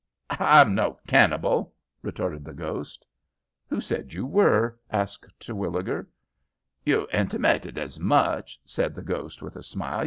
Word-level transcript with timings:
"H'I'm 0.31 0.73
no 0.73 0.97
cannibal," 1.05 1.75
retorted 2.01 2.43
the 2.43 2.55
ghost. 2.55 3.05
"Who 3.67 3.79
said 3.79 4.13
you 4.15 4.25
were?" 4.25 4.79
asked 4.89 5.27
Terwilliger. 5.39 6.09
"You 6.83 7.07
intimated 7.13 7.77
as 7.77 7.99
much," 7.99 8.59
said 8.65 8.95
the 8.95 9.03
ghost, 9.03 9.43
with 9.43 9.55
a 9.55 9.61
smile. 9.61 9.99